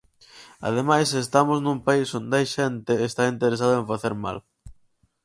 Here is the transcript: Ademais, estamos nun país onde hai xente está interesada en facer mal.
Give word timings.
Ademais, 0.67 1.09
estamos 1.25 1.57
nun 1.61 1.79
país 1.87 2.09
onde 2.19 2.33
hai 2.37 2.47
xente 2.55 2.93
está 3.09 3.21
interesada 3.33 3.75
en 3.81 3.89
facer 3.91 4.13
mal. 4.25 4.37